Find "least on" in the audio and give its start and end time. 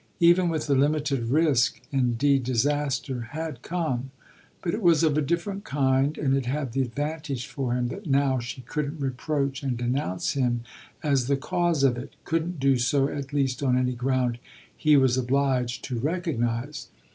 13.31-13.77